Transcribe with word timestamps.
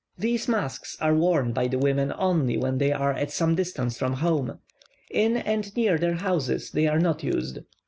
These 0.17 0.47
masks 0.47 0.97
are 0.99 1.13
worn 1.13 1.53
by 1.53 1.67
the 1.67 1.77
women 1.77 2.11
only 2.17 2.57
when 2.57 2.79
they 2.79 2.91
are 2.91 3.13
at 3.13 3.29
some 3.29 3.53
distance 3.53 3.99
from 3.99 4.13
home; 4.13 4.57
in 5.11 5.37
and 5.37 5.71
near 5.75 5.99
their 5.99 6.15
houses 6.15 6.71
they 6.71 6.87
are 6.87 6.97
not 6.97 7.21
used. 7.21 7.59